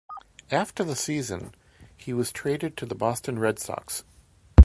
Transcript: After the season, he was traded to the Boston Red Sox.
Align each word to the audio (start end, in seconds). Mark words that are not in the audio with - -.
After 0.49 0.83
the 0.83 0.95
season, 0.95 1.53
he 1.95 2.11
was 2.11 2.31
traded 2.31 2.75
to 2.77 2.87
the 2.87 2.95
Boston 2.95 3.37
Red 3.37 3.59
Sox. 3.59 4.03